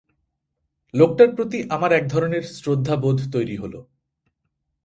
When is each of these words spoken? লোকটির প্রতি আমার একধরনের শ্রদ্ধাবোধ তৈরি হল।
লোকটির 0.93 1.29
প্রতি 1.35 1.59
আমার 1.69 1.91
একধরনের 1.91 2.43
শ্রদ্ধাবোধ 2.55 3.17
তৈরি 3.31 3.55
হল। 3.57 3.73